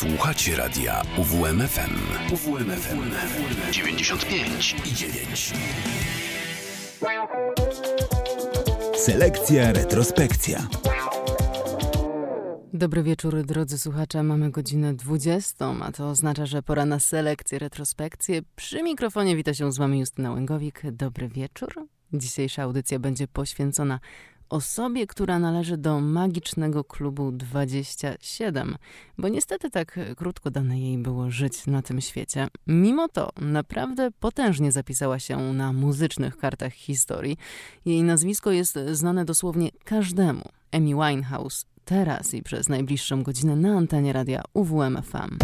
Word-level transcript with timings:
Słuchacie 0.00 0.56
radia 0.56 1.02
UWMFM. 1.18 1.90
UWMFM 2.32 2.98
95 3.70 4.76
i 4.86 4.94
9. 4.94 5.52
Selekcja 8.96 9.72
retrospekcja. 9.72 10.68
Dobry 12.72 13.02
wieczór, 13.02 13.42
drodzy 13.42 13.78
słuchacze. 13.78 14.22
Mamy 14.22 14.50
godzinę 14.50 14.94
20, 14.94 15.74
a 15.82 15.92
to 15.92 16.10
oznacza, 16.10 16.46
że 16.46 16.62
pora 16.62 16.86
na 16.86 16.98
selekcję, 16.98 17.58
retrospekcję. 17.58 18.42
Przy 18.56 18.82
mikrofonie 18.82 19.36
wita 19.36 19.54
się 19.54 19.72
z 19.72 19.78
wami 19.78 19.98
Justyna 20.00 20.32
Łęgowik. 20.32 20.82
Dobry 20.92 21.28
wieczór. 21.28 21.86
Dzisiejsza 22.12 22.62
audycja 22.62 22.98
będzie 22.98 23.28
poświęcona 23.28 24.00
osobie, 24.50 25.06
która 25.06 25.38
należy 25.38 25.76
do 25.76 26.00
magicznego 26.00 26.84
klubu 26.84 27.32
27, 27.32 28.76
bo 29.18 29.28
niestety 29.28 29.70
tak 29.70 29.98
krótko 30.16 30.50
dane 30.50 30.80
jej 30.80 30.98
było 30.98 31.30
żyć 31.30 31.66
na 31.66 31.82
tym 31.82 32.00
świecie. 32.00 32.48
Mimo 32.66 33.08
to 33.08 33.30
naprawdę 33.40 34.10
potężnie 34.20 34.72
zapisała 34.72 35.18
się 35.18 35.38
na 35.38 35.72
muzycznych 35.72 36.36
kartach 36.36 36.72
historii. 36.72 37.36
Jej 37.84 38.02
nazwisko 38.02 38.50
jest 38.50 38.78
znane 38.92 39.24
dosłownie 39.24 39.70
każdemu. 39.84 40.44
Amy 40.72 40.94
Winehouse 40.94 41.66
teraz 41.84 42.34
i 42.34 42.42
przez 42.42 42.68
najbliższą 42.68 43.22
godzinę 43.22 43.56
na 43.56 43.76
antenie 43.76 44.12
radia 44.12 44.42
UWMFM. 44.54 45.38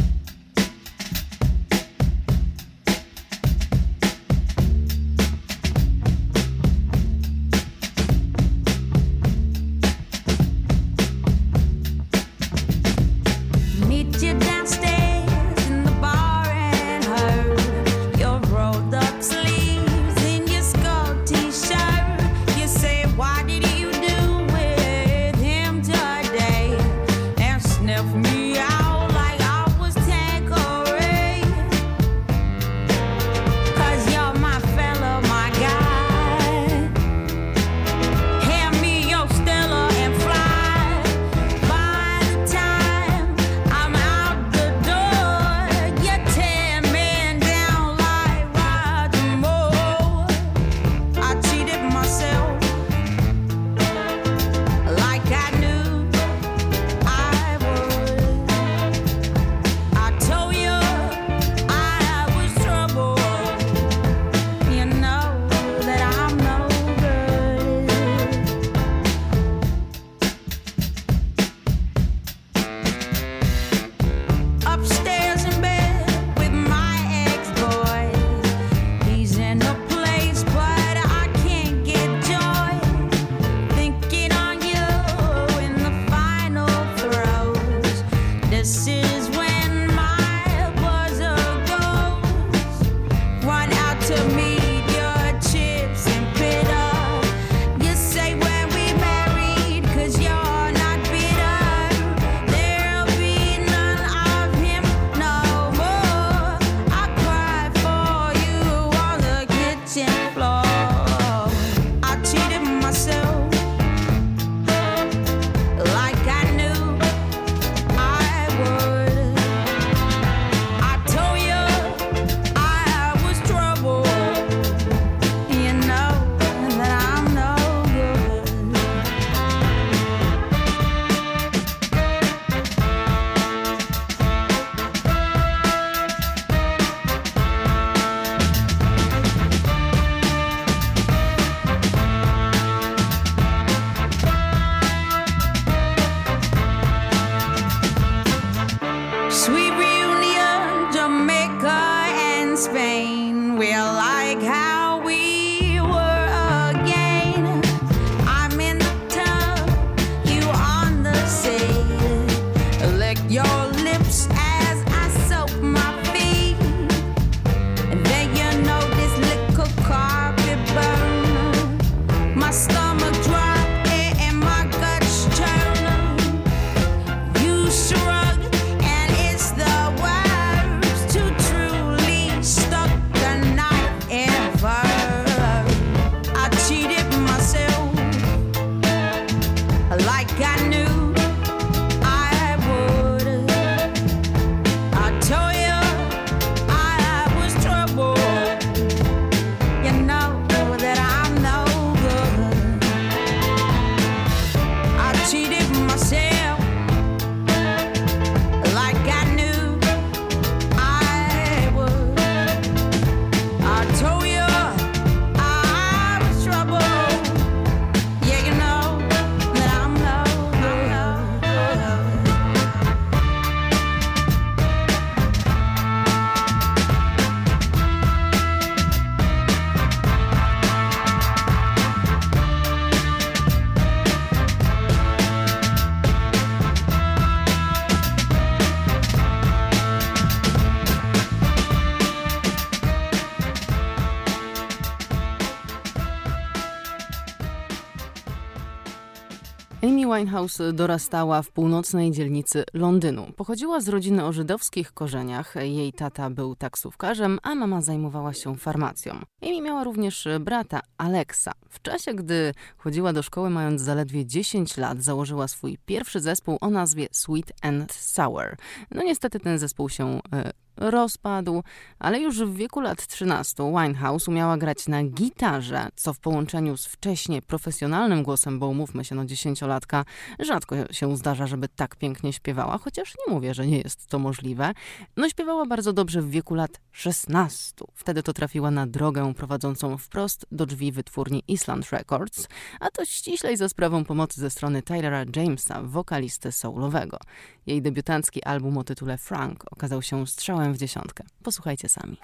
Winehouse 250.17 250.73
dorastała 250.73 251.43
w 251.43 251.51
północnej 251.51 252.11
dzielnicy 252.11 252.65
Londynu. 252.75 253.33
Pochodziła 253.37 253.81
z 253.81 253.89
rodziny 253.89 254.25
o 254.25 254.33
żydowskich 254.33 254.93
korzeniach. 254.93 255.55
Jej 255.57 255.93
tata 255.93 256.31
był 256.31 256.57
taksówkarzem, 256.57 257.39
a 257.43 257.55
mama 257.55 257.81
zajmowała 257.81 258.33
się 258.33 258.57
farmacją. 258.57 259.21
Amy 259.43 259.61
miała 259.61 259.85
również 259.85 260.29
brata 260.41 260.81
Alexa. 260.99 261.53
W 261.69 261.83
czasie, 261.83 262.15
gdy 262.15 262.55
chodziła 262.77 263.13
do 263.13 263.23
szkoły 263.23 263.51
mając 263.51 263.83
zaledwie 263.83 264.27
10 264.27 264.77
lat, 264.77 265.03
założyła 265.03 265.49
swój 265.49 265.79
pierwszy 265.87 266.21
zespół 266.21 266.59
o 266.61 266.71
nazwie 266.71 267.07
Sweet 267.13 267.53
and 267.63 267.93
Sour. 267.93 268.57
No 268.91 269.03
niestety 269.03 269.41
ten 269.41 269.59
zespół 269.59 269.89
się 269.89 270.21
e, 270.33 270.53
rozpadł, 270.77 271.63
ale 271.99 272.21
już 272.21 272.43
w 272.43 272.55
wieku 272.55 272.81
lat 272.81 273.07
13 273.07 273.63
Winehouse 273.63 274.29
umiała 274.29 274.57
grać 274.57 274.89
na 274.89 275.03
gitarze, 275.03 275.89
co 275.97 276.13
w 276.13 276.21
połączeniu 276.21 276.77
z 276.77 276.87
wcześniej 276.87 277.43
profesjonalnym 277.43 278.23
głosem, 278.23 278.59
bo 278.59 278.67
umówmy 278.67 279.05
się, 279.05 279.15
no 279.15 279.25
dziesięciolatka, 279.25 280.05
rzadko 280.39 280.77
się 280.91 281.17
zdarza, 281.17 281.47
żeby 281.47 281.69
tak 281.69 281.97
pięknie 281.97 282.33
śpiewała, 282.33 282.79
chociaż 282.79 283.15
nie 283.27 283.35
mówię, 283.35 283.55
że 283.55 283.67
nie 283.67 283.79
jest 283.79 284.07
to 284.07 284.19
możliwe. 284.19 284.73
No 285.17 285.29
śpiewała 285.29 285.67
bardzo 285.67 285.93
dobrze 285.93 286.23
w 286.23 286.31
wieku 286.31 286.55
lat 286.55 286.81
16. 286.93 287.85
Wtedy 287.95 288.23
to 288.23 288.33
trafiła 288.33 288.71
na 288.71 288.87
drogę 288.87 289.35
prowadzącą 289.35 289.99
wprost 289.99 290.47
do 290.53 290.67
drzwi 290.67 290.93
wytwórni 290.93 291.43
Island 291.49 291.91
Records, 291.91 292.49
a 292.81 292.91
to 292.91 293.05
ściślej 293.05 293.57
za 293.57 293.69
sprawą 293.69 294.05
pomocy 294.05 294.41
ze 294.41 294.51
strony 294.51 294.83
Tylera 294.83 295.25
Jamesa, 295.37 295.83
wokalisty 295.83 296.53
soulowego. 296.53 297.19
Jej 297.67 297.83
debiutancki 297.83 298.45
album 298.45 298.79
o 298.79 298.85
tytule 298.85 299.19
Frank 299.19 299.65
okazał 299.71 300.03
się 300.03 300.27
strzałem 300.27 300.66
w 300.75 300.77
dziesiątkę. 300.77 301.25
Posłuchajcie 301.43 301.89
sami. 301.89 302.17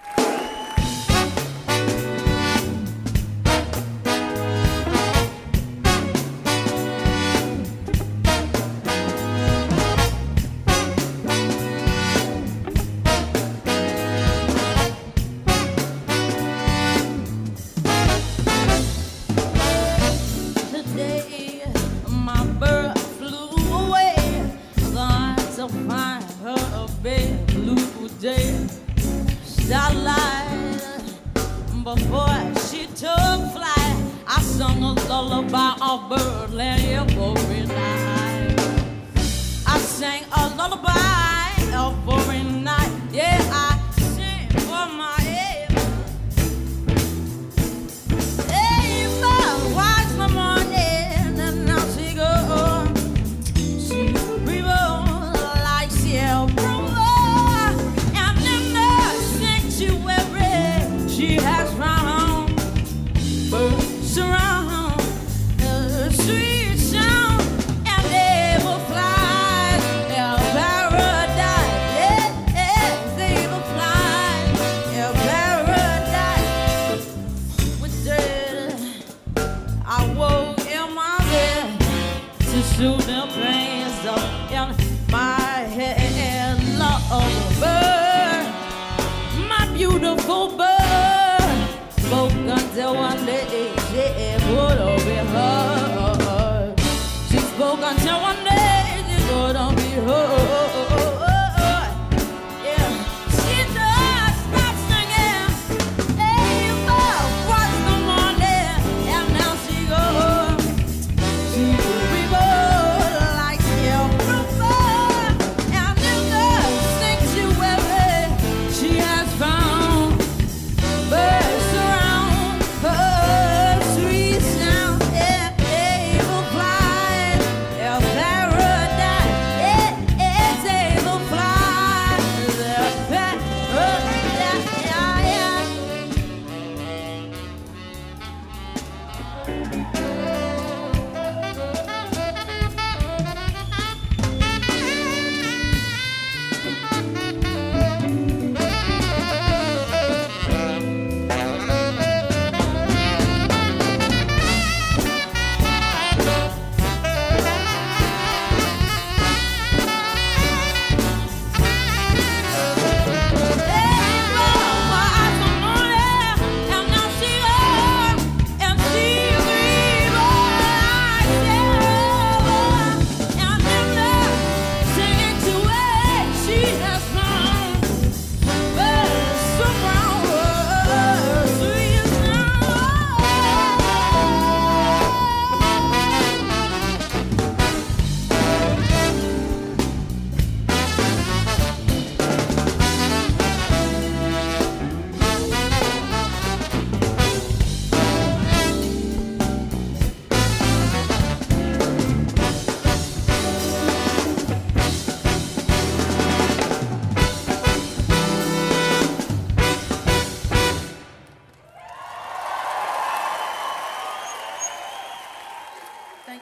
songs, 34.95 35.09
lullaby 35.09 35.75
of 35.81 36.09
birdland, 36.09 36.81
yeah, 36.83 37.05
boy. 37.15 37.42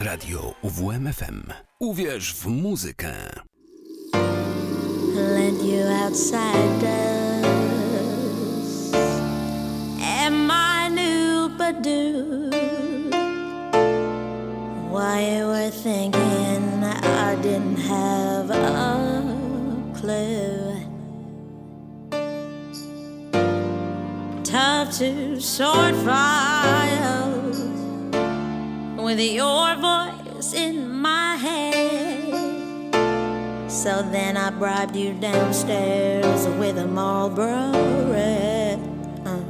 UWMFM. 0.01 1.53
Uwierz 1.79 2.33
w 2.33 2.45
muzykę. 2.45 3.13
Let 5.15 5.63
you 5.63 5.85
outsiders 6.05 7.45
and 10.01 10.47
my 10.47 10.89
new 10.89 11.49
Badu. 11.57 12.49
Why 14.91 15.21
you 15.21 15.47
were 15.47 15.71
thinking 15.71 16.83
I 16.83 17.35
didn't 17.41 17.79
have 17.79 18.49
a 18.49 18.97
clue. 19.99 20.73
Tough 24.43 24.97
to 24.97 25.39
sort 25.39 25.95
fire 25.95 26.90
with 29.11 29.19
your 29.19 29.75
voice 29.75 30.53
in 30.53 30.89
my 30.89 31.35
head. 31.35 32.91
So 33.69 34.01
then 34.09 34.37
I 34.37 34.51
bribed 34.51 34.95
you 34.95 35.11
downstairs 35.13 36.47
with 36.57 36.77
a 36.77 36.87
Marlboro 36.87 37.73
red. 38.09 38.79
Uh. 39.25 39.41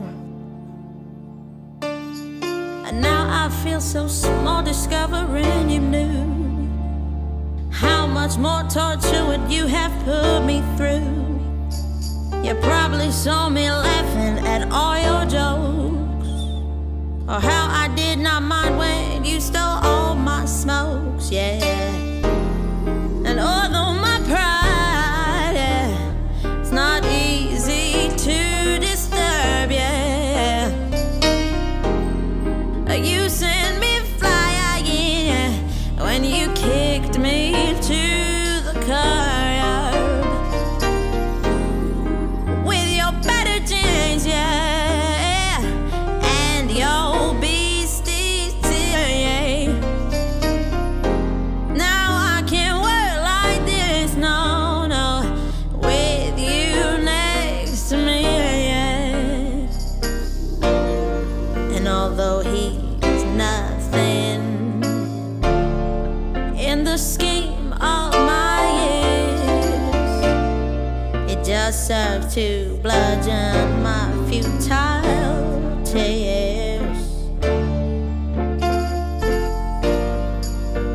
And 2.88 3.02
now 3.02 3.28
I 3.30 3.50
feel 3.64 3.80
so 3.80 4.08
small 4.08 4.64
discovering 4.64 5.70
you 5.70 5.80
knew. 5.80 7.70
How 7.72 8.08
much 8.08 8.38
more 8.38 8.64
torture 8.64 9.24
would 9.28 9.52
you 9.52 9.68
have 9.68 9.94
put 10.06 10.44
me 10.44 10.64
through? 10.76 11.06
You 12.44 12.56
probably 12.62 13.12
saw 13.12 13.48
me 13.48 13.70
laughing 13.70 14.44
at 14.48 14.72
all 14.72 14.98
your 14.98 15.26
jokes. 15.30 16.30
Or 17.30 17.40
how 17.40 17.68
I 17.70 17.94
did 17.96 18.18
not 18.18 18.42
mind 18.42 18.80
when 18.80 19.11
you 19.26 19.40
stole 19.40 19.80
all 19.84 20.16
my 20.16 20.46
smokes, 20.46 21.32
yeah. 21.32 22.11
Just 71.44 71.88
serve 71.88 72.32
to 72.34 72.78
bludgeon 72.84 73.82
my 73.82 74.12
futile 74.30 75.84
tears. 75.84 77.00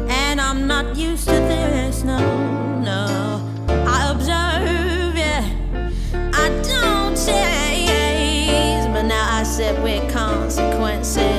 And 0.09 0.41
I'm 0.41 0.67
not 0.67 0.97
used 0.97 1.27
to 1.29 1.35
this, 1.35 2.05
no, 2.05 2.19
no. 2.81 3.43
I 3.69 4.11
observe, 4.13 5.17
yeah. 5.17 5.45
I 6.33 6.49
don't 6.63 7.17
chase, 7.17 8.87
but 8.87 9.03
now 9.03 9.39
I 9.39 9.43
sit 9.43 9.81
with 9.83 10.13
consequences 10.13 11.36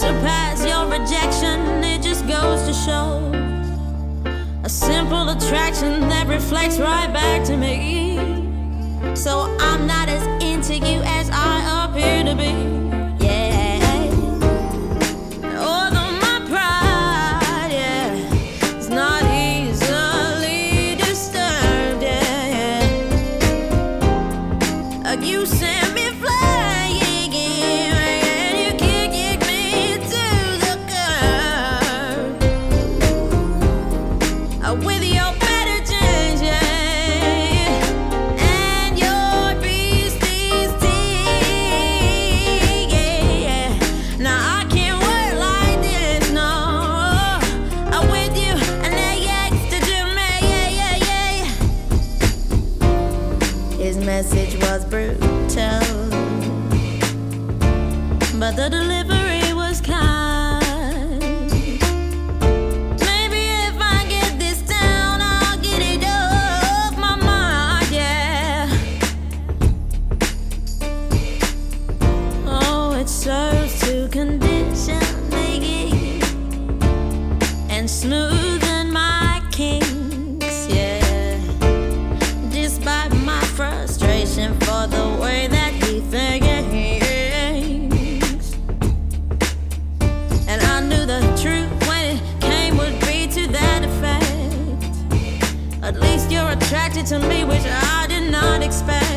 surpass 0.00 0.64
your 0.64 0.86
rejection. 0.86 1.84
It 1.84 2.00
just 2.00 2.26
goes 2.26 2.66
to 2.66 2.72
show 2.72 3.20
a 4.64 4.68
simple 4.68 5.28
attraction 5.28 6.08
that 6.08 6.26
reflects 6.26 6.78
right 6.78 7.12
back 7.12 7.44
to 7.44 7.56
me. 7.56 8.16
So 9.14 9.54
I'm 9.60 9.86
not 9.86 10.08
as 10.08 10.24
into 10.42 10.74
you 10.76 11.02
as 11.04 11.28
I 11.30 11.84
appear 11.84 12.24
to 12.24 12.34
be. 12.34 12.79
Kinks, 79.60 80.68
yeah. 80.68 81.36
Despite 82.50 83.12
my 83.30 83.42
frustration 83.58 84.58
for 84.60 84.86
the 84.86 85.18
way 85.20 85.48
that 85.48 85.74
he 85.74 86.00
thinks. 86.00 87.36
And 90.48 90.62
I 90.62 90.80
knew 90.80 91.04
the 91.04 91.20
truth 91.42 91.70
when 91.86 92.16
it 92.16 92.22
came 92.40 92.78
would 92.78 92.98
be 93.00 93.26
to 93.36 93.46
that 93.58 93.84
effect. 93.90 94.82
At 95.82 96.00
least 96.00 96.30
you're 96.30 96.52
attracted 96.52 97.04
to 97.12 97.18
me, 97.18 97.44
which 97.44 97.66
I 97.66 98.06
did 98.08 98.30
not 98.30 98.62
expect. 98.62 99.09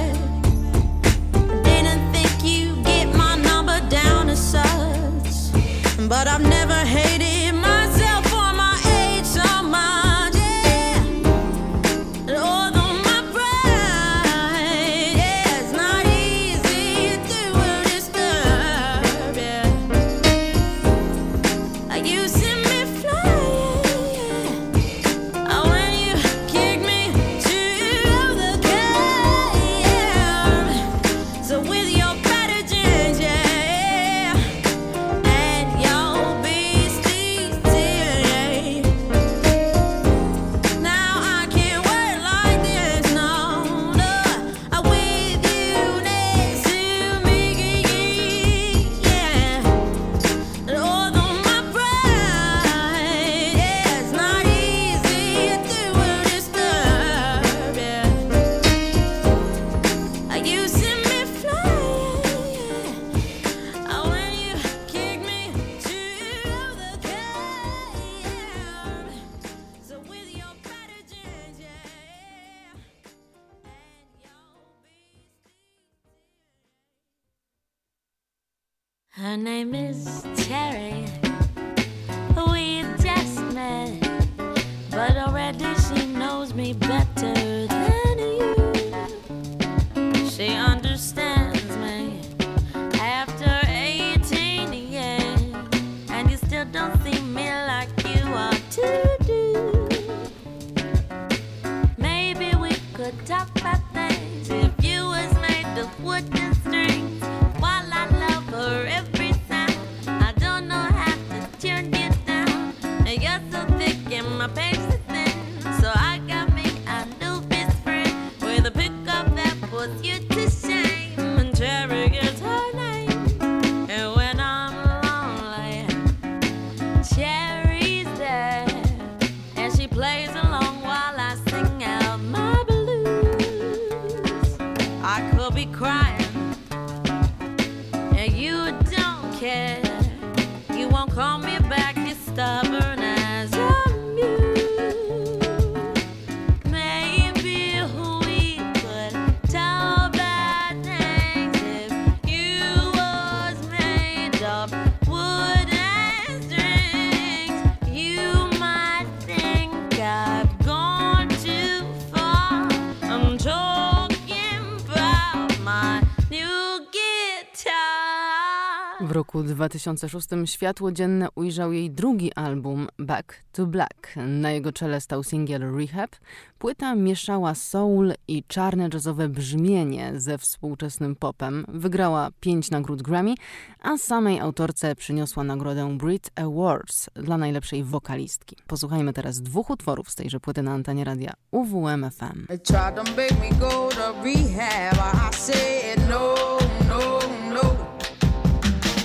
Roku 169.34 169.48
2006 169.48 170.28
światło 170.46 170.92
dzienne 170.92 171.28
ujrzał 171.36 171.74
jej 171.74 171.92
drugi 171.92 172.34
album 172.34 172.88
Back 173.00 173.36
to 173.52 173.66
Black. 173.66 174.16
Na 174.28 174.52
jego 174.52 174.72
czele 174.72 175.02
stał 175.02 175.24
singiel 175.24 175.76
Rehab. 175.78 176.16
Płyta 176.60 176.96
mieszała 176.96 177.56
soul 177.56 178.14
i 178.28 178.44
czarne 178.48 178.90
jazzowe 178.94 179.30
brzmienie 179.30 180.14
ze 180.16 180.38
współczesnym 180.38 181.16
popem. 181.16 181.66
Wygrała 181.68 182.30
pięć 182.40 182.72
nagród 182.72 183.02
Grammy, 183.02 183.36
a 183.80 183.98
samej 183.98 184.40
autorce 184.40 184.96
przyniosła 184.96 185.44
nagrodę 185.44 185.98
Brit 185.98 186.32
Awards 186.36 187.10
dla 187.16 187.38
najlepszej 187.38 187.84
wokalistki. 187.84 188.56
Posłuchajmy 188.68 189.14
teraz 189.14 189.42
dwóch 189.42 189.70
utworów 189.70 190.10
z 190.10 190.16
tejże 190.16 190.40
płyty 190.40 190.64
na 190.64 190.72
antenie 190.72 191.04
radia 191.04 191.34
UWM 191.52 192.12
FM. 192.12 192.48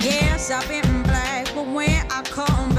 Yes, 0.00 0.50
I've 0.52 0.68
been 0.68 1.02
black, 1.02 1.52
but 1.54 1.66
when 1.66 2.06
I 2.10 2.22
come 2.22 2.77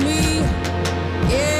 me. 0.00 0.40
Yeah. 1.30 1.57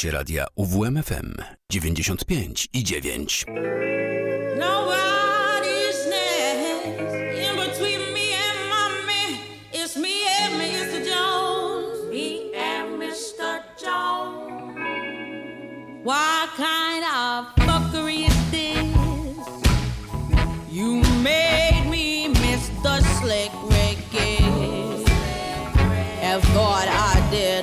Słuchacie 0.00 0.18
radia 0.18 0.46
UWMFM 0.56 1.34
95 1.70 2.68
i 2.72 2.84
9. 2.84 3.26
Nobody's 4.58 6.06
next. 6.10 7.14
In 7.14 7.56
between 7.56 8.14
me 8.14 8.32
and 8.32 8.68
mommy, 8.70 9.40
it's 9.72 9.96
me 9.96 10.26
and 10.40 10.54
Mr. 10.54 11.04
Jones. 11.04 12.10
Me 12.10 12.54
and 12.56 12.98
Mr. 12.98 13.60
Jones. 13.76 14.80
What 16.04 16.48
kind 16.56 17.04
of 17.04 17.46
fuckery 17.66 18.26
is 18.26 18.50
this? 18.50 19.46
You 20.72 21.02
made 21.22 21.86
me 21.90 22.28
Mr. 22.34 23.02
Slick 23.18 23.52
Ricky. 23.64 24.44
And 26.22 26.42
thought 26.54 26.88
I 26.88 27.10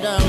love 0.04 0.27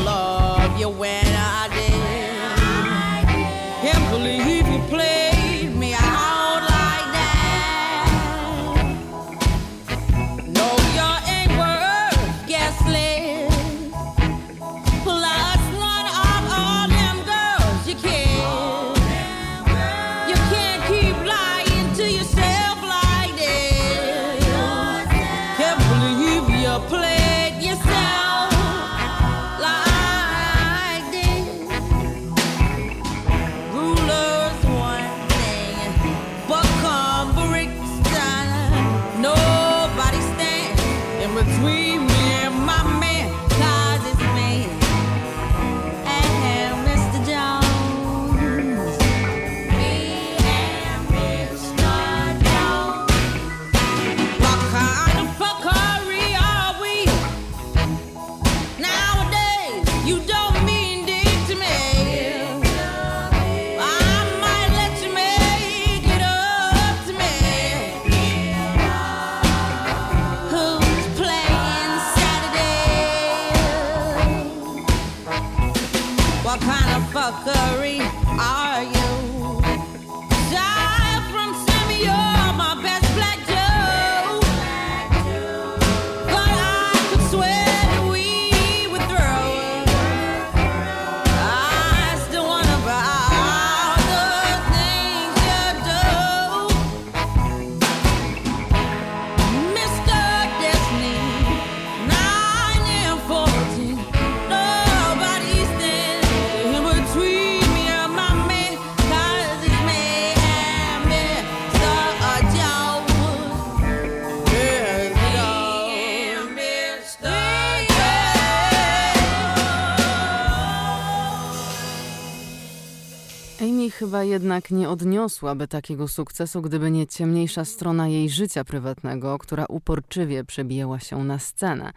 chyba 124.09 124.23
jednak 124.23 124.71
nie 124.71 124.89
odniosłaby 124.89 125.67
takiego 125.67 126.07
sukcesu, 126.07 126.61
gdyby 126.61 126.91
nie 126.91 127.07
ciemniejsza 127.07 127.65
strona 127.65 128.07
jej 128.07 128.29
życia 128.29 128.63
prywatnego, 128.63 129.37
która 129.37 129.65
uporczywie 129.65 130.43
przebijała 130.43 130.99
się 130.99 131.23
na 131.23 131.39
scenę. 131.39 131.91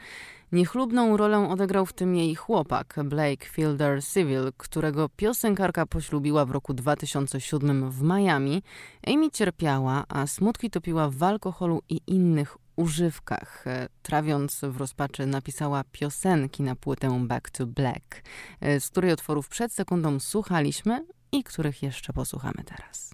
Niechlubną 0.53 1.17
rolę 1.17 1.49
odegrał 1.49 1.87
w 1.87 1.93
tym 1.93 2.17
jej 2.17 2.35
chłopak, 2.35 2.95
Blake 3.05 3.47
Fielder 3.47 4.05
Civil, 4.05 4.53
którego 4.57 5.09
piosenkarka 5.09 5.87
poślubiła 5.87 6.45
w 6.45 6.51
roku 6.51 6.75
2007 6.75 7.91
w 7.91 8.03
Miami. 8.03 8.63
Amy 9.07 9.31
cierpiała, 9.31 10.05
a 10.09 10.27
smutki 10.27 10.71
topiła 10.71 11.11
w 11.11 11.23
alkoholu 11.23 11.83
i 11.89 12.01
innych 12.07 12.57
używkach. 12.77 13.67
E, 13.67 13.89
Trawiąc 14.03 14.61
w 14.63 14.77
rozpaczy 14.77 15.27
napisała 15.27 15.85
piosenki 15.93 16.63
na 16.63 16.77
płytę 16.77 17.25
Back 17.27 17.51
to 17.51 17.67
Black, 17.67 18.23
e, 18.61 18.81
z 18.81 18.89
której 18.89 19.13
otworów 19.13 19.49
przed 19.49 19.73
sekundą 19.73 20.21
słuchaliśmy 20.21 21.07
i 21.33 21.45
których 21.45 21.83
jeszcze 21.83 22.13
posłuchamy 22.13 22.65
teraz. 22.65 23.11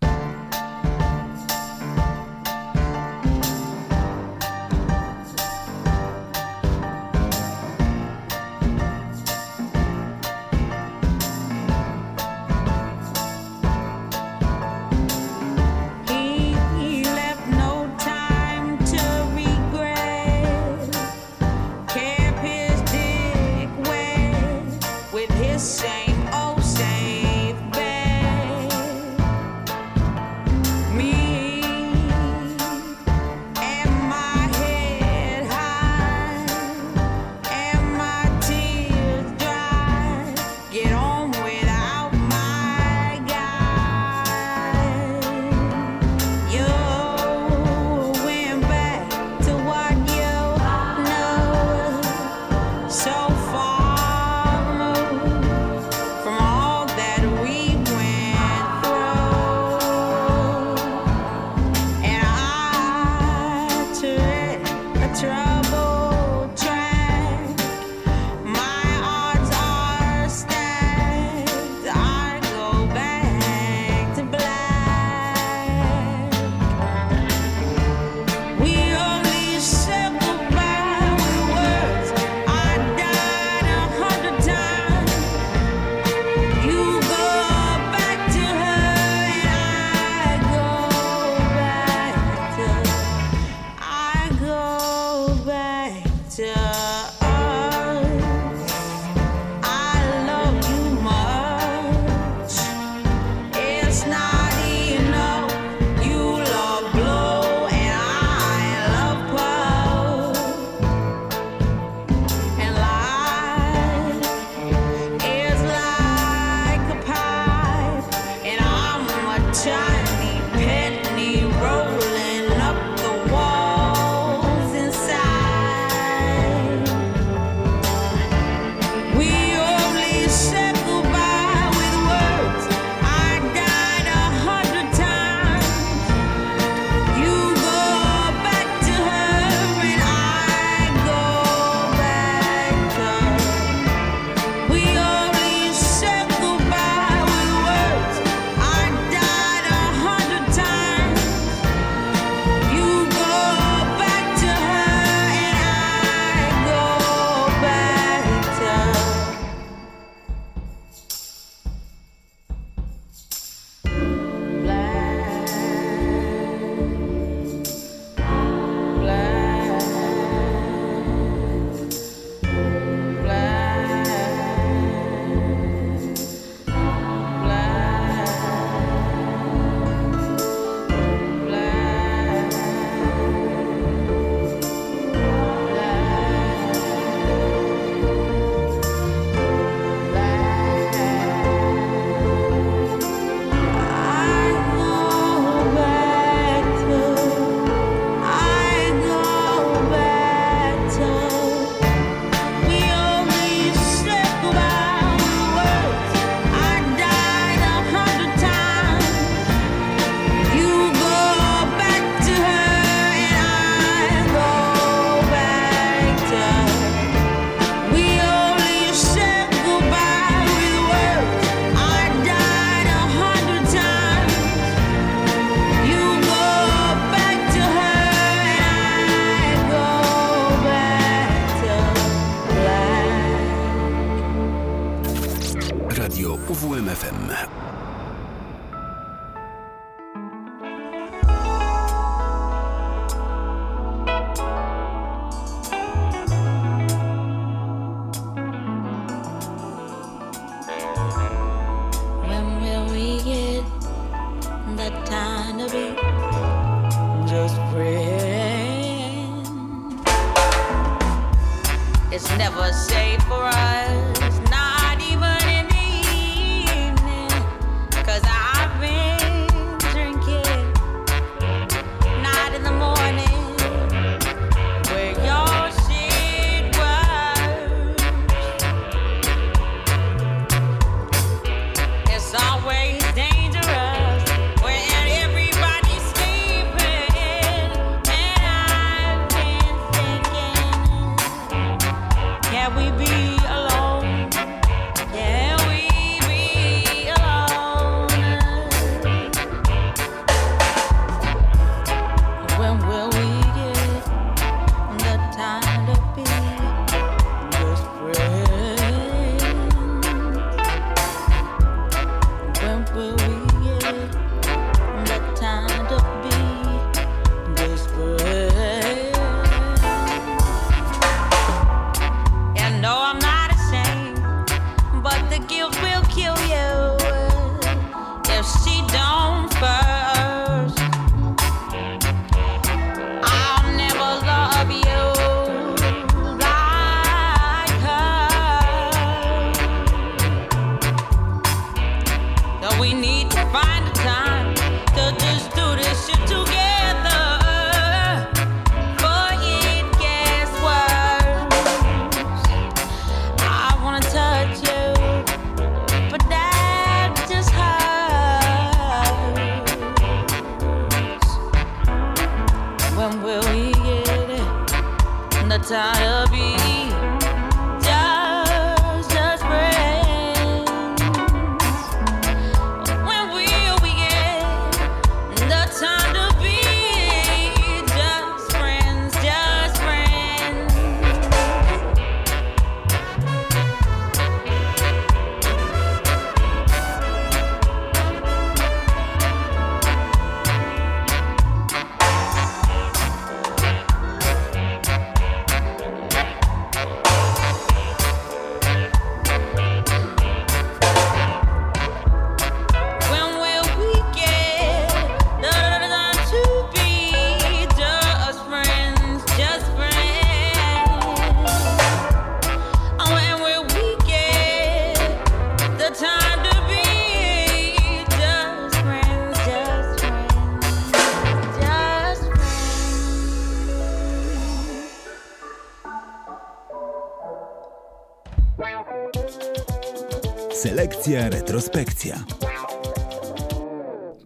Selekcja, 431.08 431.28
retrospekcja. 431.30 432.47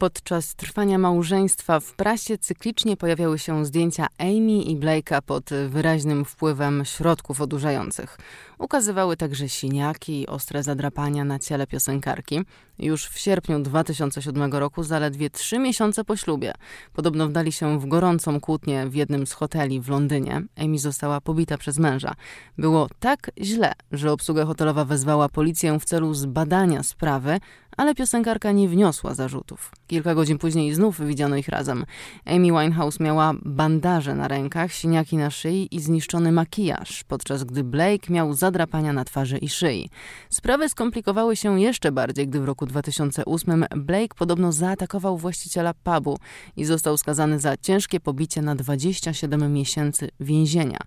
Podczas 0.02 0.54
trwania 0.54 0.98
małżeństwa 0.98 1.80
w 1.80 1.92
prasie 1.92 2.38
cyklicznie 2.38 2.96
pojawiały 2.96 3.38
się 3.38 3.66
zdjęcia 3.66 4.06
Amy 4.18 4.62
i 4.62 4.76
Blake'a 4.76 5.22
pod 5.22 5.50
wyraźnym 5.68 6.24
wpływem 6.24 6.84
środków 6.84 7.40
odurzających. 7.40 8.18
Ukazywały 8.58 9.16
także 9.16 9.48
siniaki 9.48 10.20
i 10.20 10.26
ostre 10.26 10.62
zadrapania 10.62 11.24
na 11.24 11.38
ciele 11.38 11.66
piosenkarki. 11.66 12.40
Już 12.78 13.06
w 13.06 13.18
sierpniu 13.18 13.58
2007 13.58 14.52
roku, 14.52 14.82
zaledwie 14.82 15.30
trzy 15.30 15.58
miesiące 15.58 16.04
po 16.04 16.16
ślubie, 16.16 16.52
podobno 16.92 17.28
wdali 17.28 17.52
się 17.52 17.80
w 17.80 17.86
gorącą 17.86 18.40
kłótnię 18.40 18.86
w 18.86 18.94
jednym 18.94 19.26
z 19.26 19.32
hoteli 19.32 19.80
w 19.80 19.88
Londynie. 19.88 20.42
Amy 20.56 20.78
została 20.78 21.20
pobita 21.20 21.58
przez 21.58 21.78
męża. 21.78 22.14
Było 22.58 22.88
tak 23.00 23.30
źle, 23.40 23.72
że 23.92 24.12
obsługa 24.12 24.44
hotelowa 24.44 24.84
wezwała 24.84 25.28
policję 25.28 25.78
w 25.80 25.84
celu 25.84 26.14
zbadania 26.14 26.82
sprawy, 26.82 27.40
ale 27.82 27.94
piosenkarka 27.94 28.52
nie 28.52 28.68
wniosła 28.68 29.14
zarzutów. 29.14 29.70
Kilka 29.86 30.14
godzin 30.14 30.38
później 30.38 30.74
znów 30.74 31.06
widziano 31.06 31.36
ich 31.36 31.48
razem. 31.48 31.84
Amy 32.24 32.46
Winehouse 32.46 33.00
miała 33.00 33.34
bandaże 33.44 34.14
na 34.14 34.28
rękach, 34.28 34.72
siniaki 34.72 35.16
na 35.16 35.30
szyi 35.30 35.68
i 35.76 35.80
zniszczony 35.80 36.32
makijaż, 36.32 37.04
podczas 37.04 37.44
gdy 37.44 37.64
Blake 37.64 38.12
miał 38.12 38.34
zadrapania 38.34 38.92
na 38.92 39.04
twarzy 39.04 39.38
i 39.38 39.48
szyi. 39.48 39.90
Sprawy 40.30 40.68
skomplikowały 40.68 41.36
się 41.36 41.60
jeszcze 41.60 41.92
bardziej, 41.92 42.28
gdy 42.28 42.40
w 42.40 42.44
roku 42.44 42.66
2008 42.66 43.64
Blake 43.76 44.14
podobno 44.18 44.52
zaatakował 44.52 45.18
właściciela 45.18 45.74
pubu 45.74 46.18
i 46.56 46.64
został 46.64 46.96
skazany 46.96 47.40
za 47.40 47.56
ciężkie 47.56 48.00
pobicie 48.00 48.42
na 48.42 48.54
27 48.54 49.52
miesięcy 49.52 50.08
więzienia. 50.20 50.78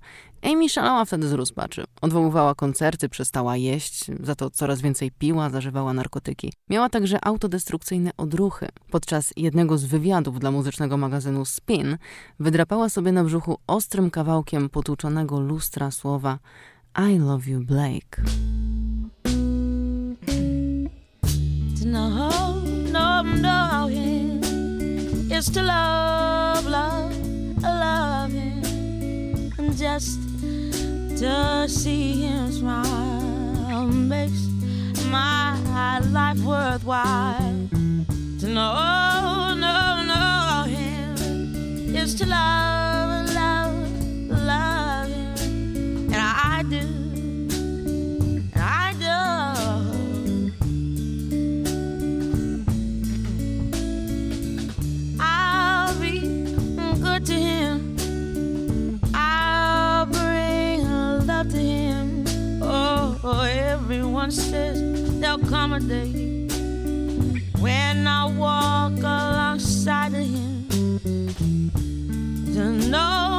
Amy 0.45 0.69
szalała 0.69 1.05
wtedy 1.05 1.27
z 1.27 1.34
rozpaczy. 1.34 1.84
Odwoływała 2.01 2.55
koncerty, 2.55 3.10
przestała 3.10 3.58
jeść, 3.58 4.05
za 4.23 4.36
to 4.36 4.49
coraz 4.49 4.81
więcej 4.81 5.12
piła, 5.12 5.49
zażywała 5.49 5.93
narkotyki. 5.93 6.53
Miała 6.69 6.89
także 6.89 7.25
autodestrukcyjne 7.25 8.12
odruchy. 8.17 8.67
Podczas 8.91 9.34
jednego 9.38 9.77
z 9.77 9.86
wywiadów 9.86 10.39
dla 10.39 10.51
muzycznego 10.51 10.97
magazynu 10.97 11.45
Spin 11.45 11.97
wydrapała 12.39 12.89
sobie 12.89 13.12
na 13.12 13.23
brzuchu 13.23 13.58
ostrym 13.67 14.12
kawałkiem 14.12 14.69
potłuczonego 14.69 15.39
lustra 15.39 15.91
słowa 15.91 16.39
I 17.13 17.19
love 17.19 17.51
you, 17.51 17.60
Blake. 17.60 18.21
No, 21.86 22.29
no, 22.91 23.23
no, 23.23 23.88
him. 23.88 24.41
It's 25.29 25.51
to 25.53 25.62
love, 25.62 26.65
love, 26.65 27.15
love. 27.63 28.24
Just 29.77 30.19
to 31.19 31.65
see 31.67 32.21
him 32.21 32.49
smile 32.49 33.88
makes 33.88 34.47
my 35.09 35.99
life 36.11 36.39
worthwhile. 36.39 37.67
To 38.39 38.47
know, 38.47 39.53
know, 39.53 40.03
know 40.03 40.63
him 40.69 41.93
is 41.93 42.15
to 42.15 42.25
love, 42.25 42.35
love, 42.35 42.85
Says 64.31 65.19
there'll 65.19 65.38
come 65.38 65.73
a 65.73 65.79
day 65.79 66.47
When 67.59 68.07
I 68.07 68.25
walk 68.25 68.97
alongside 68.97 70.13
of 70.15 70.25
him, 70.25 70.67
to 72.55 72.71
know. 72.89 73.35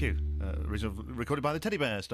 You. 0.00 0.16
Uh, 0.42 0.52
recorded 1.06 1.42
by 1.42 1.52
the 1.52 1.58
Teddy 1.58 1.78
Bears, 1.78 2.08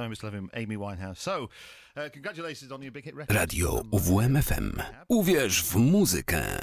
Amy 0.54 0.76
Winehouse. 0.76 1.18
So, 1.18 1.50
uh, 1.96 2.08
congratulations 2.12 2.70
on 2.70 2.80
your 2.82 2.92
big 2.92 3.04
hit 3.04 3.14
record. 3.14 3.34
Radio 3.34 3.82
UWMFM. 3.90 4.82
Uwierz 5.08 5.62
w 5.62 5.76
muzykę. 5.76 6.58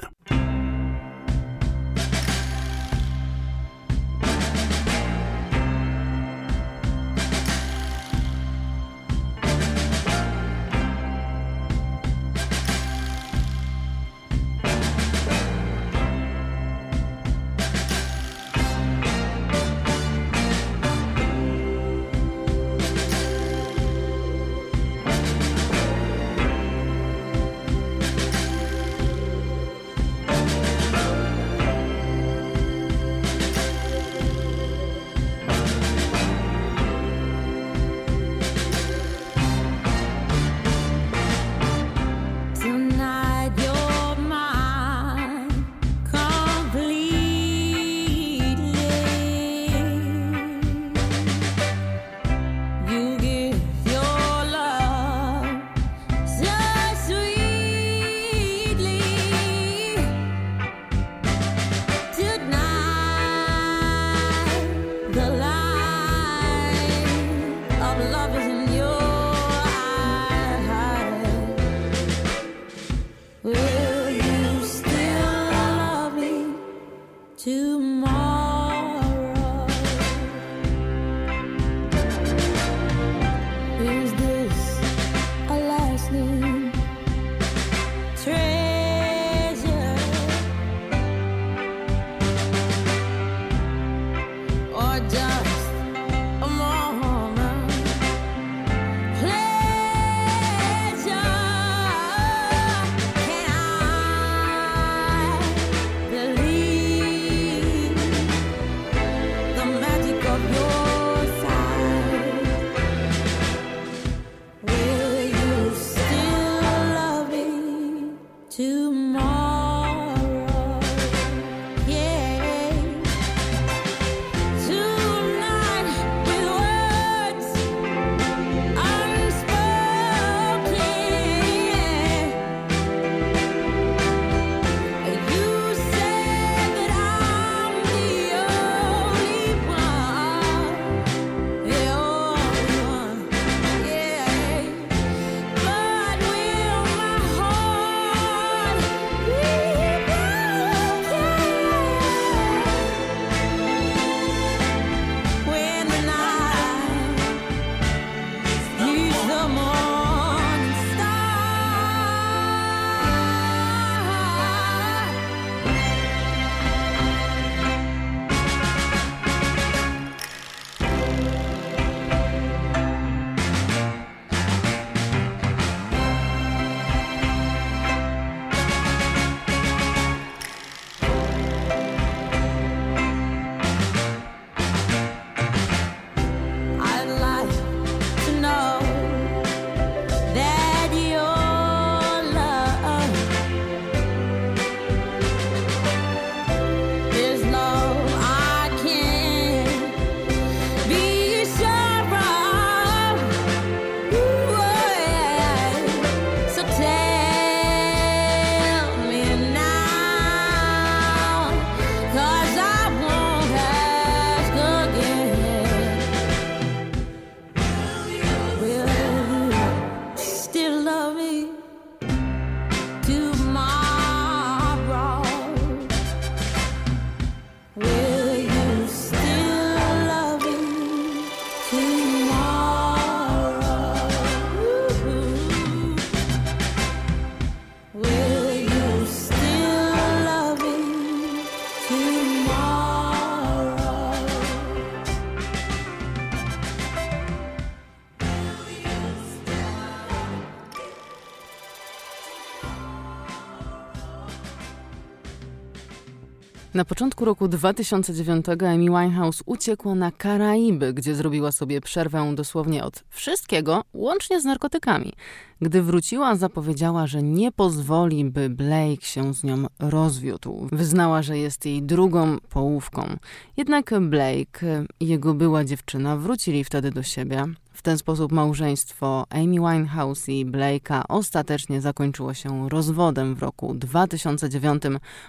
Na 256.80 256.86
początku 256.86 257.26
roku 257.26 257.48
2009 257.48 258.46
Amy 258.50 258.78
Winehouse 258.78 259.44
uciekła 259.46 259.96
na 259.96 260.12
Karaiby, 260.12 260.94
gdzie 260.94 261.16
zrobiła 261.16 261.52
sobie 261.52 261.82
przerwę 261.82 262.32
dosłownie 262.36 262.84
od 262.84 263.04
wszystkiego, 263.10 263.84
łącznie 263.94 264.42
z 264.42 264.46
narkotykami. 264.46 265.14
Gdy 265.62 265.82
wróciła, 265.82 266.36
zapowiedziała, 266.36 267.08
że 267.08 267.24
nie 267.24 267.52
pozwoli, 267.52 268.26
by 268.26 268.50
Blake 268.50 269.02
się 269.02 269.34
z 269.34 269.44
nią 269.44 269.66
rozwiódł. 269.80 270.68
Wyznała, 270.72 271.22
że 271.22 271.38
jest 271.38 271.66
jej 271.66 271.84
drugą 271.84 272.38
połówką. 272.50 273.18
Jednak 273.58 273.94
Blake 274.02 274.86
i 275.00 275.08
jego 275.08 275.34
była 275.34 275.66
dziewczyna 275.66 276.18
wrócili 276.18 276.64
wtedy 276.64 276.92
do 276.92 277.04
siebie. 277.04 277.46
W 277.80 277.82
ten 277.82 277.98
sposób 277.98 278.32
małżeństwo 278.32 279.26
Amy 279.30 279.46
Winehouse 279.46 280.30
i 280.30 280.46
Blake'a 280.46 281.04
ostatecznie 281.10 281.82
zakończyło 281.82 282.34
się 282.34 282.70
rozwodem 282.70 283.36
w 283.36 283.42
roku 283.42 283.74
2009 283.74 284.84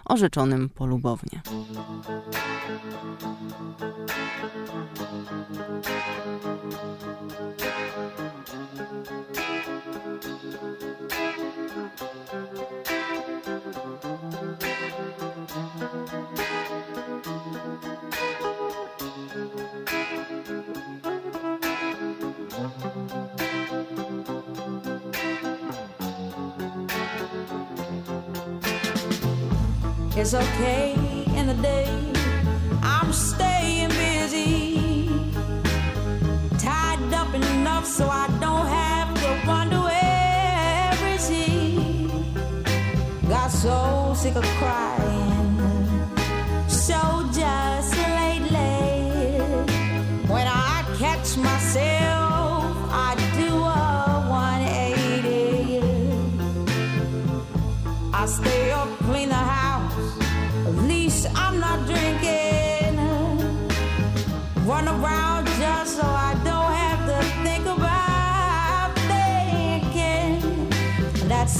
orzeczonym 0.04 0.68
polubownie. 0.68 1.42
It's 30.20 30.34
okay 30.34 30.92
in 31.34 31.46
the 31.46 31.54
day. 31.62 31.88
I'm 32.82 33.10
staying 33.10 33.88
busy, 33.88 35.08
tied 36.58 37.00
up 37.14 37.32
enough 37.32 37.86
so 37.86 38.06
I 38.06 38.26
don't 38.38 38.66
have 38.66 39.14
to 39.22 39.48
wonder 39.48 39.80
where 39.80 41.14
is 41.14 41.26
he. 41.26 42.10
Got 43.30 43.50
so 43.50 44.12
sick 44.14 44.36
of 44.36 44.44
crying, 44.60 45.19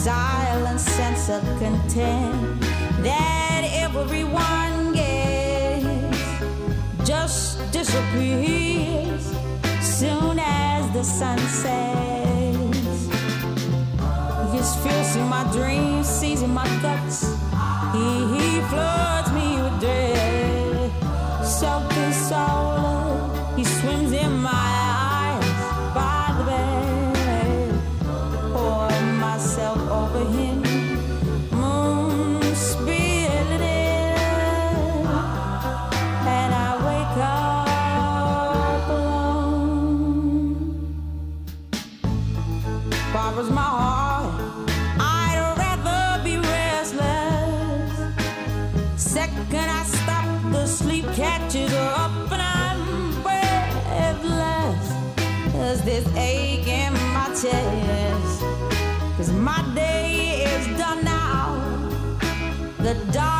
silent 0.01 0.81
sense 0.81 1.29
of 1.29 1.43
content 1.59 2.59
that 3.03 3.69
everyone 3.71 4.95
gets 4.95 6.19
just 7.07 7.71
disappears 7.71 9.31
soon 9.83 10.39
as 10.39 10.91
the 10.95 11.05
sun 11.05 11.39
sets. 11.39 13.09
His 14.55 14.75
fears 14.83 15.17
in 15.17 15.29
my 15.29 15.45
dreams, 15.53 16.09
seizing 16.09 16.55
my 16.55 16.67
guts. 16.81 17.37
He, 17.93 18.09
he 18.33 18.61
floods 18.71 19.31
me 19.33 19.61
with 19.61 19.81
dread. 19.81 20.91
Soaked 21.45 21.95
in 21.99 22.13
The 62.83 62.95
dark 63.13 63.40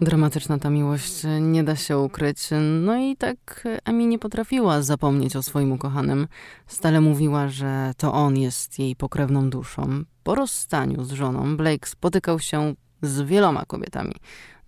Dramatyczna 0.00 0.58
ta 0.58 0.70
miłość, 0.70 1.22
nie 1.40 1.64
da 1.64 1.76
się 1.76 1.98
ukryć. 1.98 2.38
No 2.82 2.96
i 2.96 3.16
tak 3.16 3.68
Emi 3.84 4.06
nie 4.06 4.18
potrafiła 4.18 4.82
zapomnieć 4.82 5.36
o 5.36 5.42
swoim 5.42 5.72
ukochanym. 5.72 6.28
Stale 6.66 7.00
mówiła, 7.00 7.48
że 7.48 7.92
to 7.96 8.12
on 8.12 8.36
jest 8.36 8.78
jej 8.78 8.96
pokrewną 8.96 9.50
duszą. 9.50 10.04
Po 10.22 10.34
rozstaniu 10.34 11.04
z 11.04 11.12
żoną 11.12 11.56
Blake 11.56 11.88
spotykał 11.88 12.38
się 12.38 12.74
z 13.02 13.20
wieloma 13.22 13.64
kobietami. 13.64 14.14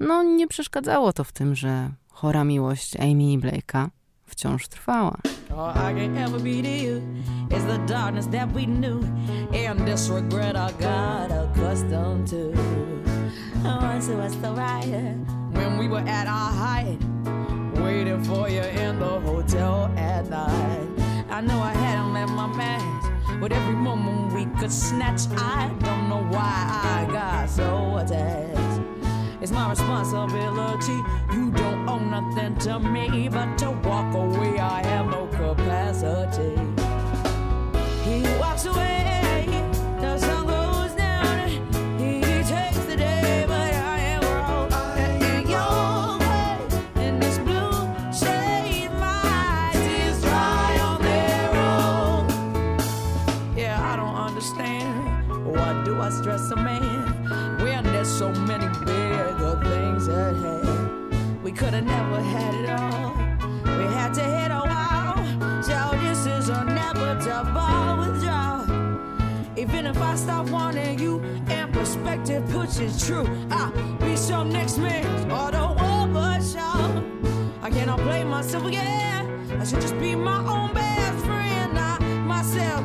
No 0.01 0.23
nie 0.23 0.49
przeszkadzało 0.49 1.13
to 1.13 1.25
w 1.25 1.33
tym, 1.33 1.55
że 1.55 1.91
chora 2.09 2.45
miłość 2.45 2.97
Amy 2.97 3.33
i 3.33 3.39
Blake'a 3.39 3.89
wciąż 4.27 4.69
trwała. 4.69 5.17
All 5.57 5.97
I. 12.37 13.00
once 13.65 14.09
it 14.09 14.17
was 14.17 14.37
the 14.41 14.51
riot 14.53 15.17
when 15.53 15.79
we 15.79 15.89
were 15.89 16.05
at 16.07 16.27
our 16.27 16.53
height, 16.53 16.99
waiting 17.83 18.23
for 18.25 18.49
you 18.49 18.61
in 18.61 18.99
the 18.99 19.21
hotel 19.21 19.93
at 19.97 20.29
night. 20.29 20.89
I 21.31 21.41
know 21.41 21.61
I 21.61 21.73
hadn't 21.73 22.15
left 22.15 22.33
my 22.33 22.47
match, 22.47 23.41
but 23.41 23.53
every 23.53 23.75
moment 23.75 24.33
we 24.33 24.47
could 24.59 24.73
snatch, 24.73 25.23
I 25.37 25.69
don't 25.81 26.09
know 26.09 26.23
why 26.31 26.81
I 26.85 27.09
got 27.13 27.49
so 27.49 27.99
attached. 27.99 28.81
It's 29.41 29.53
my 29.53 29.71
responsibility. 29.71 31.01
You 31.33 31.51
don't 31.51 31.89
owe 31.89 31.99
nothing 31.99 32.57
to 32.59 32.79
me, 32.79 33.29
but 33.29 33.57
to 33.59 33.71
walk 33.71 34.15
away, 34.15 34.59
I 34.59 34.83
have 34.87 35.07
no 35.07 35.27
capacity. 35.29 36.57
He 38.05 38.23
walks 38.39 38.67
away. 38.67 39.00
We 61.51 61.57
could 61.57 61.75
have 61.75 61.85
never 61.85 62.21
had 62.21 62.55
it 62.55 62.71
all. 62.71 63.13
We 63.77 63.85
had 63.93 64.15
to 64.15 64.23
hit 64.23 64.53
a 64.53 64.63
wall. 64.71 65.63
So 65.65 65.99
this 65.99 66.25
is 66.25 66.49
inevitable 66.49 67.97
withdrawal. 67.99 69.59
Even 69.59 69.87
if 69.87 70.01
I 70.01 70.15
stop 70.15 70.49
wanting 70.49 71.01
you 71.01 71.19
and 71.49 71.73
perspective 71.73 72.49
pushes 72.51 73.05
true, 73.05 73.27
I'll 73.51 73.73
be 73.99 74.15
some 74.15 74.51
next 74.51 74.79
man 74.79 75.05
or 75.29 75.51
the 75.51 75.65
overshot. 75.91 77.03
I 77.63 77.71
cannot 77.71 77.99
blame 77.99 78.29
myself 78.29 78.65
again. 78.67 79.51
I 79.61 79.65
should 79.65 79.81
just 79.81 79.99
be 79.99 80.15
my 80.15 80.39
own 80.47 80.73
best 80.73 81.27
friend, 81.27 81.75
not 81.75 82.01
myself 82.01 82.85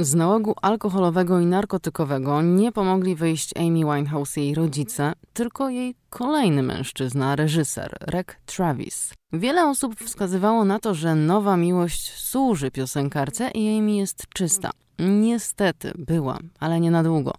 Z 0.00 0.14
nałogu 0.14 0.54
alkoholowego 0.62 1.40
i 1.40 1.46
narkotykowego 1.46 2.42
nie 2.42 2.72
pomogli 2.72 3.14
wyjść 3.16 3.56
Amy 3.56 3.78
Winehouse 3.78 4.36
i 4.36 4.40
jej 4.40 4.54
rodzice, 4.54 5.12
tylko 5.32 5.68
jej 5.68 5.94
kolejny 6.10 6.62
mężczyzna, 6.62 7.36
reżyser, 7.36 7.96
Rek 8.00 8.40
Travis. 8.46 9.12
Wiele 9.32 9.68
osób 9.68 10.00
wskazywało 10.00 10.64
na 10.64 10.78
to, 10.78 10.94
że 10.94 11.14
nowa 11.14 11.56
miłość 11.56 12.12
służy 12.12 12.70
piosenkarce 12.70 13.50
i 13.50 13.78
Amy 13.78 13.92
jest 13.92 14.24
czysta. 14.34 14.70
Niestety 15.00 15.92
była, 15.98 16.38
ale 16.58 16.80
nie 16.80 16.90
na 16.90 17.02
długo. 17.02 17.32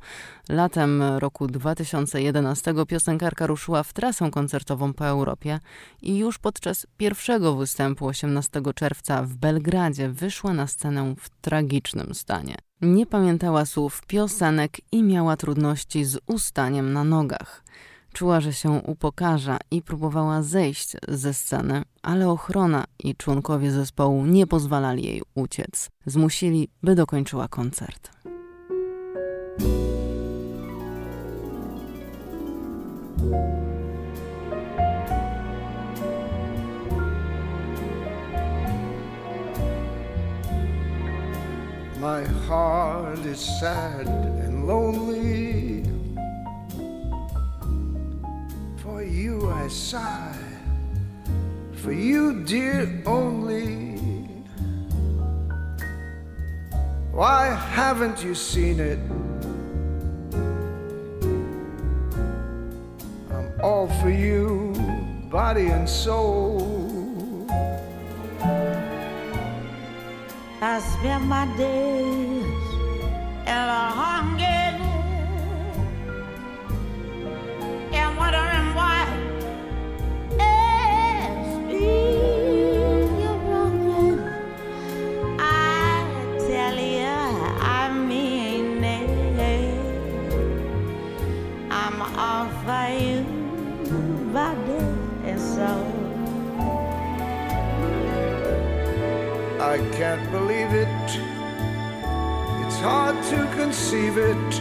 Latem 0.49 1.03
roku 1.03 1.47
2011 1.47 2.73
piosenkarka 2.87 3.47
ruszyła 3.47 3.83
w 3.83 3.93
trasę 3.93 4.31
koncertową 4.31 4.93
po 4.93 5.05
Europie 5.05 5.59
i 6.01 6.17
już 6.17 6.37
podczas 6.37 6.87
pierwszego 6.97 7.55
występu 7.55 8.07
18 8.07 8.61
czerwca 8.75 9.23
w 9.23 9.35
Belgradzie 9.35 10.09
wyszła 10.09 10.53
na 10.53 10.67
scenę 10.67 11.15
w 11.17 11.29
tragicznym 11.41 12.15
stanie. 12.15 12.55
Nie 12.81 13.05
pamiętała 13.05 13.65
słów 13.65 14.01
piosenek 14.07 14.77
i 14.91 15.03
miała 15.03 15.37
trudności 15.37 16.05
z 16.05 16.17
ustaniem 16.27 16.93
na 16.93 17.03
nogach. 17.03 17.63
Czuła, 18.13 18.41
że 18.41 18.53
się 18.53 18.71
upokarza 18.71 19.57
i 19.71 19.81
próbowała 19.81 20.43
zejść 20.43 20.95
ze 21.07 21.33
sceny, 21.33 21.83
ale 22.01 22.29
ochrona 22.29 22.83
i 22.99 23.15
członkowie 23.15 23.71
zespołu 23.71 24.25
nie 24.25 24.47
pozwalali 24.47 25.03
jej 25.03 25.21
uciec. 25.35 25.89
Zmusili, 26.05 26.69
by 26.83 26.95
dokończyła 26.95 27.47
koncert. 27.47 28.11
My 41.99 42.25
heart 42.47 43.25
is 43.25 43.59
sad 43.59 44.07
and 44.07 44.67
lonely. 44.67 45.70
For 48.91 49.03
you 49.03 49.49
I 49.49 49.69
sigh, 49.69 50.37
for 51.75 51.93
you, 51.93 52.43
dear, 52.43 53.01
only. 53.05 53.95
Why 57.13 57.55
haven't 57.55 58.21
you 58.21 58.35
seen 58.35 58.81
it? 58.81 58.99
I'm 63.31 63.61
all 63.63 63.87
for 64.01 64.09
you, 64.09 64.73
body 65.31 65.67
and 65.67 65.87
soul. 65.87 67.47
I 70.61 70.79
spend 70.81 71.23
my 71.29 71.45
days 71.55 72.43
in 73.47 73.63
a 73.79 73.89
hunger 74.01 74.60
I 99.71 99.77
can't 99.91 100.29
believe 100.31 100.73
it. 100.73 100.89
It's 102.65 102.79
hard 102.81 103.15
to 103.31 103.47
conceive 103.55 104.17
it 104.17 104.51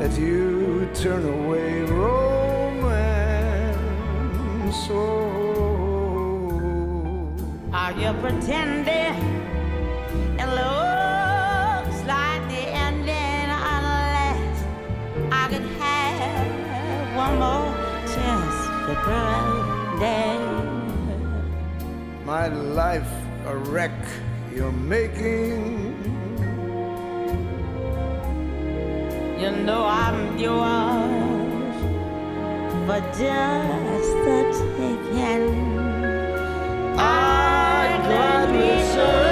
that 0.00 0.18
you 0.18 0.88
turn 0.94 1.24
away 1.24 1.82
romance. 1.82 2.90
Oh, 4.90 5.70
Are 7.72 7.92
you 7.92 8.12
pretending? 8.14 9.14
It 10.42 10.48
looks 10.60 11.98
like 12.10 12.42
the 12.50 12.64
ending 12.86 13.48
unless 13.76 14.56
I 15.30 15.46
could 15.50 15.68
have 15.78 17.14
one 17.14 17.38
more 17.38 17.74
chance 18.12 18.56
to 18.88 18.94
pretend. 19.04 19.60
my 22.26 22.46
life 22.46 23.19
a 23.46 23.56
wreck 23.56 23.92
you're 24.54 24.72
making. 24.72 25.96
You 29.40 29.50
know 29.50 29.84
I'm 29.84 30.38
yours 30.38 31.76
for 32.86 33.00
just 33.18 34.12
the 34.26 34.40
taking. 34.76 35.78
I 36.98 38.00
gladly 38.06 38.82
surrender 38.92 39.29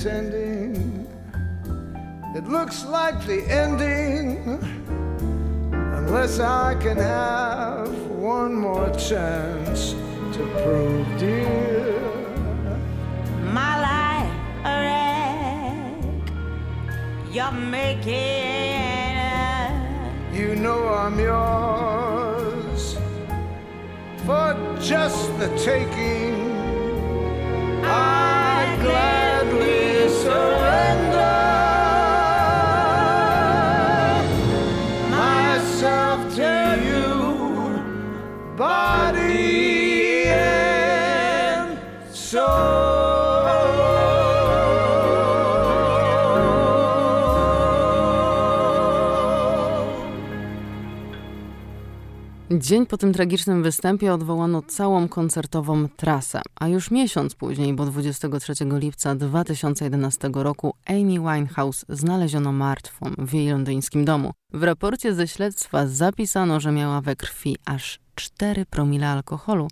pretending? 0.00 1.06
It 2.34 2.48
looks 2.48 2.84
like 2.86 3.26
the 3.26 3.42
ending. 3.50 4.58
Unless 5.72 6.40
I 6.40 6.74
can 6.76 6.96
have 6.96 7.94
one 8.06 8.54
more 8.54 8.88
chance 8.94 9.92
to 10.32 10.42
prove, 10.62 11.06
dear. 11.18 12.00
My 13.52 13.74
life 13.88 14.32
a 14.64 14.74
wreck. 14.86 16.32
You're 17.30 17.52
making. 17.52 18.16
You 20.32 20.56
know 20.56 20.88
I'm 20.88 21.18
yours 21.18 22.96
for 24.24 24.56
just 24.80 25.38
the 25.38 25.48
taking. 25.58 26.40
I 27.84 28.78
gladly 28.80 29.19
Dzień 52.58 52.86
po 52.86 52.96
tym 52.96 53.12
tragicznym 53.12 53.62
występie 53.62 54.12
odwołano 54.12 54.62
całą 54.62 55.08
koncertową 55.08 55.88
trasę, 55.88 56.40
a 56.60 56.68
już 56.68 56.90
miesiąc 56.90 57.34
później, 57.34 57.74
bo 57.74 57.86
23 57.86 58.52
lipca 58.72 59.14
2011 59.14 60.30
roku 60.34 60.74
Amy 60.86 61.18
Winehouse 61.20 61.84
znaleziono 61.88 62.52
martwą 62.52 63.14
w 63.18 63.34
jej 63.34 63.48
londyńskim 63.48 64.04
domu. 64.04 64.32
W 64.52 64.62
raporcie 64.62 65.14
ze 65.14 65.28
śledztwa 65.28 65.86
zapisano, 65.86 66.60
że 66.60 66.72
miała 66.72 67.00
we 67.00 67.16
krwi 67.16 67.56
aż 67.64 67.98
4 68.14 68.66
promile 68.66 69.08
alkoholu, 69.08 69.68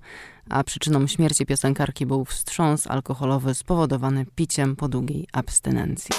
a 0.48 0.64
przyczyną 0.64 1.06
śmierci 1.06 1.46
piosenkarki 1.46 2.06
był 2.06 2.24
wstrząs 2.24 2.86
alkoholowy 2.86 3.54
spowodowany 3.54 4.26
piciem 4.34 4.76
po 4.76 4.88
długiej 4.88 5.26
abstynencji. 5.32 6.10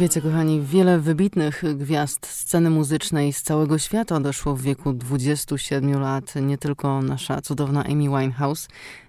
Wiecie, 0.00 0.20
kochani, 0.20 0.60
wiele 0.60 0.98
wybitnych 0.98 1.62
gwiazd 1.74 2.26
sceny 2.26 2.70
muzycznej 2.70 3.32
z 3.32 3.42
całego 3.42 3.78
świata 3.78 4.16
odeszło 4.16 4.56
w 4.56 4.62
wieku 4.62 4.92
27 4.92 6.00
lat, 6.00 6.34
nie 6.34 6.58
tylko 6.58 7.02
nasza 7.02 7.40
cudowna 7.40 7.84
Amy 7.84 8.08
Winehouse. 8.08 8.68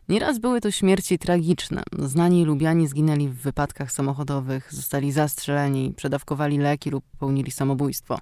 Nieraz 0.10 0.40
były 0.40 0.62
to 0.62 0.72
śmierci 0.72 1.20
tragiczne. 1.20 1.84
Znani 2.00 2.42
i 2.42 2.46
lubiani 2.46 2.88
zginęli 2.88 3.28
w 3.28 3.36
wypadkach 3.36 3.92
samochodowych, 3.92 4.74
zostali 4.74 5.12
zastrzeleni, 5.12 5.94
przedawkowali 5.98 6.58
leki 6.58 6.90
lub 6.90 7.04
popełnili 7.12 7.52
samobójstwo. 7.52 8.20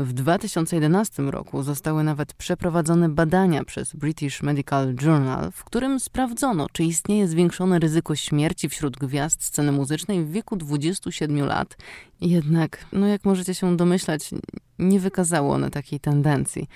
W 0.00 0.12
2011 0.12 1.22
roku 1.22 1.62
zostały 1.62 2.04
nawet 2.04 2.34
przeprowadzone 2.34 3.08
badania 3.08 3.64
przez 3.64 3.92
British 3.94 4.42
Medical 4.42 4.94
Journal, 5.02 5.52
w 5.52 5.64
którym 5.64 6.00
sprawdzono, 6.00 6.66
czy 6.72 6.84
istnieje 6.84 7.28
zwiększone 7.28 7.78
ryzyko 7.78 8.16
śmierci 8.16 8.68
wśród 8.68 8.96
gwiazd 8.96 9.44
sceny 9.44 9.72
muzycznej 9.72 10.24
w 10.24 10.30
wieku 10.30 10.56
27 10.56 11.46
lat. 11.46 11.76
Jednak, 12.20 12.84
no 12.92 13.06
jak 13.06 13.24
możecie 13.24 13.54
się 13.54 13.76
domyślać, 13.76 14.30
nie 14.78 15.00
wykazało 15.00 15.54
one 15.54 15.70
takiej 15.70 16.00
tendencji. 16.00 16.68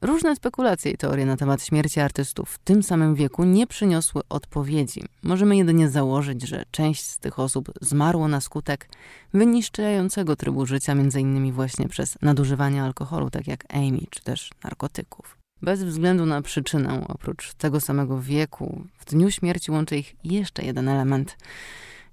Różne 0.00 0.36
spekulacje 0.36 0.92
i 0.92 0.96
teorie 0.96 1.26
na 1.26 1.36
temat 1.36 1.64
śmierci 1.64 2.00
artystów 2.00 2.50
w 2.50 2.58
tym 2.58 2.82
samym 2.82 3.14
wieku 3.14 3.44
nie 3.44 3.66
przyniosły 3.66 4.22
odpowiedzi. 4.28 5.02
Możemy 5.22 5.56
jedynie 5.56 5.88
założyć, 5.88 6.48
że 6.48 6.64
część 6.70 7.04
z 7.04 7.18
tych 7.18 7.38
osób 7.38 7.72
zmarło 7.80 8.28
na 8.28 8.40
skutek 8.40 8.88
wyniszczającego 9.34 10.36
trybu 10.36 10.66
życia, 10.66 10.92
innymi 11.18 11.52
właśnie 11.52 11.88
przez 11.88 12.18
nadużywanie 12.22 12.82
alkoholu, 12.82 13.30
tak 13.30 13.46
jak 13.46 13.74
Amy, 13.74 14.00
czy 14.10 14.22
też 14.22 14.50
narkotyków. 14.64 15.38
Bez 15.62 15.84
względu 15.84 16.26
na 16.26 16.42
przyczynę, 16.42 17.04
oprócz 17.08 17.54
tego 17.54 17.80
samego 17.80 18.20
wieku, 18.20 18.84
w 18.98 19.04
dniu 19.04 19.30
śmierci 19.30 19.70
łączy 19.70 19.96
ich 19.96 20.16
jeszcze 20.24 20.62
jeden 20.62 20.88
element. 20.88 21.36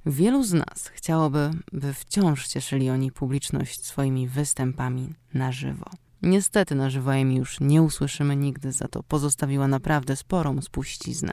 Wielu 0.05 0.43
z 0.43 0.53
nas 0.53 0.87
chciałoby, 0.93 1.51
by 1.73 1.93
wciąż 1.93 2.47
cieszyli 2.47 2.89
oni 2.89 3.11
publiczność 3.11 3.85
swoimi 3.85 4.27
występami 4.27 5.13
na 5.33 5.51
żywo. 5.51 5.85
Niestety 6.23 6.75
na 6.75 6.89
żywo 6.89 7.11
Amy 7.11 7.33
już 7.33 7.59
nie 7.59 7.81
usłyszymy 7.81 8.35
nigdy, 8.35 8.71
za 8.71 8.87
to 8.87 9.03
pozostawiła 9.03 9.67
naprawdę 9.67 10.15
sporą 10.15 10.61
spuściznę, 10.61 11.31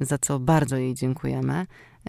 za 0.00 0.18
co 0.18 0.38
bardzo 0.38 0.76
jej 0.76 0.94
dziękujemy. 0.94 1.66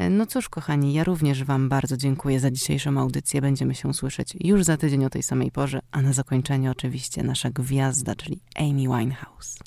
No 0.09 0.25
cóż, 0.25 0.49
kochani, 0.49 0.93
ja 0.93 1.03
również 1.03 1.43
Wam 1.43 1.69
bardzo 1.69 1.97
dziękuję 1.97 2.39
za 2.39 2.51
dzisiejszą 2.51 2.97
audycję. 2.97 3.41
Będziemy 3.41 3.75
się 3.75 3.93
słyszeć 3.93 4.37
już 4.39 4.63
za 4.63 4.77
tydzień 4.77 5.05
o 5.05 5.09
tej 5.09 5.23
samej 5.23 5.51
porze, 5.51 5.79
a 5.91 6.01
na 6.01 6.13
zakończenie 6.13 6.71
oczywiście 6.71 7.23
nasza 7.23 7.49
gwiazda, 7.49 8.15
czyli 8.15 8.39
Amy 8.55 8.99
Winehouse. 8.99 9.59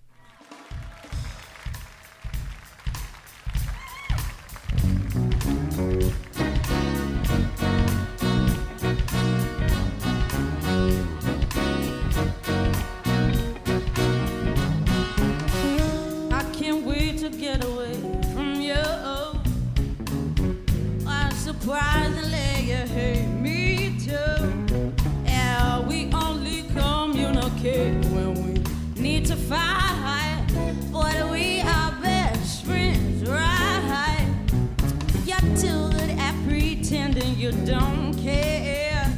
you 37.50 37.66
don't 37.66 38.14
care. 38.14 39.12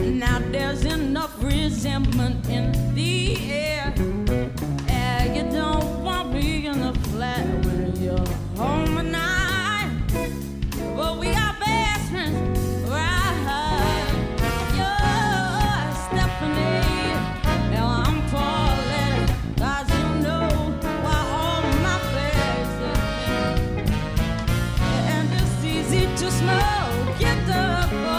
Now 0.00 0.38
there's 0.50 0.84
enough 0.84 1.42
resentment 1.42 2.48
in 2.48 2.72
the 2.94 3.36
air. 3.50 3.94
And 4.88 5.36
you 5.36 5.42
don't 5.50 6.04
want 6.04 6.32
me 6.32 6.66
in 6.66 6.80
the 6.80 6.92
flat 7.10 7.46
when 7.64 7.96
you're 7.96 8.26
home 8.56 8.98
at 8.98 9.04
night. 9.06 9.90
But 10.96 11.18
we 11.18 11.28
are 11.28 11.56
best 11.58 12.10
friends, 12.10 12.60
right? 12.88 14.06
You're 14.76 15.82
Stephanie, 16.04 17.14
now 17.72 18.04
I'm 18.04 18.18
Paulette. 18.30 19.28
Cause 19.58 19.88
you 19.98 20.06
know 20.24 20.48
why 21.04 21.20
all 21.38 21.62
my 21.86 21.98
faces. 22.14 22.98
And 25.14 25.28
it's 25.32 25.64
easy 25.64 26.04
to 26.16 26.30
smile 26.30 26.89
get 27.20 27.50
up. 27.50 28.09